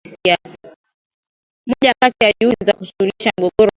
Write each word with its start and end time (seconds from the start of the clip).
moja 1.67 1.93
kati 2.01 2.25
ya 2.25 2.33
juhudi 2.39 2.65
za 2.65 2.73
kusuluhisha 2.73 3.31
mgogoro 3.37 3.49
wa 3.49 3.49
kisiasa 3.57 3.67